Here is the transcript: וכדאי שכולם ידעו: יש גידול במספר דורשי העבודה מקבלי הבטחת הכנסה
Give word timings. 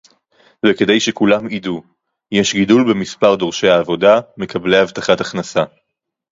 וכדאי 0.65 0.99
שכולם 0.99 1.49
ידעו: 1.49 1.83
יש 2.31 2.53
גידול 2.53 2.93
במספר 2.93 3.35
דורשי 3.35 3.67
העבודה 3.67 4.19
מקבלי 4.37 4.77
הבטחת 4.77 5.21
הכנסה 5.21 5.63